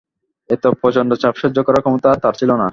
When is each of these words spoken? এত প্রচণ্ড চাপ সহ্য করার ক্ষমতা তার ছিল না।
এত 0.49 0.63
প্রচণ্ড 0.81 1.11
চাপ 1.21 1.35
সহ্য 1.41 1.57
করার 1.63 1.83
ক্ষমতা 1.83 2.09
তার 2.23 2.33
ছিল 2.39 2.49
না। 2.53 2.67